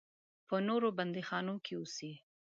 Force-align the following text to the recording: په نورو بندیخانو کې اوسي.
په 0.47 0.55
نورو 0.67 0.87
بندیخانو 0.97 1.55
کې 1.65 1.73
اوسي. 1.79 2.11